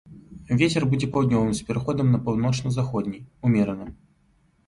Вецер 0.59 0.83
будзе 0.93 1.09
паўднёвым 1.17 1.51
з 1.59 1.65
пераходам 1.67 2.07
на 2.15 2.21
паўночна-заходні, 2.29 3.19
умераным. 3.49 3.89